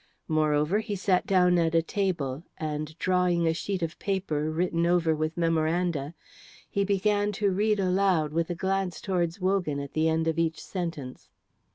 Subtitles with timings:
[0.27, 5.13] Moreover, he sat down at a table, and drawing a sheet of paper written over
[5.13, 6.15] with memoranda,
[6.67, 10.59] he began to read aloud with a glance towards Wogan at the end of each
[10.59, 11.29] sentence.